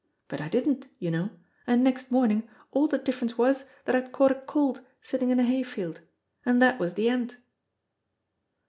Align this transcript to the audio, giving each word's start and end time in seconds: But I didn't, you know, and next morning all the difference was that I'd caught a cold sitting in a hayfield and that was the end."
But 0.29 0.41
I 0.41 0.49
didn't, 0.49 0.87
you 0.97 1.11
know, 1.11 1.29
and 1.67 1.83
next 1.83 2.09
morning 2.09 2.49
all 2.71 2.87
the 2.87 2.97
difference 2.97 3.37
was 3.37 3.65
that 3.85 3.93
I'd 3.95 4.11
caught 4.11 4.31
a 4.31 4.41
cold 4.41 4.81
sitting 5.03 5.29
in 5.29 5.39
a 5.39 5.43
hayfield 5.43 6.01
and 6.43 6.59
that 6.59 6.79
was 6.79 6.95
the 6.95 7.07
end." 7.07 7.35